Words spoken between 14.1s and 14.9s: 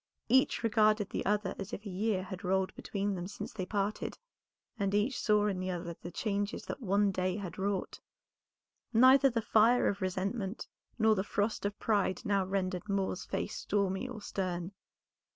stern.